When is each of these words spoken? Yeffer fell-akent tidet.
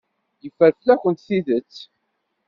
Yeffer 0.43 0.73
fell-akent 0.79 1.23
tidet. 1.27 1.73